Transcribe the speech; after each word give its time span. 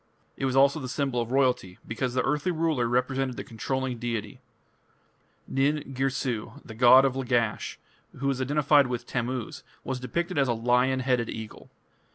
It 0.35 0.45
was 0.45 0.55
also 0.55 0.79
the 0.79 0.89
symbol 0.89 1.21
of 1.21 1.31
royalty, 1.31 1.77
because 1.87 2.15
the 2.15 2.23
earthly 2.23 2.51
ruler 2.51 2.87
represented 2.87 3.37
the 3.37 3.43
controlling 3.43 3.99
deity. 3.99 4.41
Nin 5.47 5.93
Girsu, 5.93 6.59
the 6.65 6.73
god 6.73 7.05
of 7.05 7.15
Lagash, 7.15 7.77
who 8.17 8.25
was 8.25 8.41
identified 8.41 8.87
with 8.87 9.05
Tammuz, 9.05 9.61
was 9.83 9.99
depicted 9.99 10.39
as 10.39 10.47
a 10.47 10.53
lion 10.53 11.01
headed 11.01 11.29
eagle. 11.29 11.69